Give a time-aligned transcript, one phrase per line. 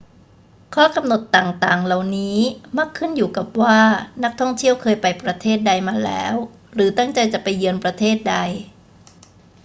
[0.75, 2.39] ข้อกำหนดต่าง ๆ เหล่านี้
[2.77, 3.79] มักขึ้นอยู่กับว่า
[4.23, 6.33] นักท่องเที่ยวเคยไปประเทศใดมาแล้ว
[6.75, 8.35] หรือตั้งใจจะไปเยือนประเทศใด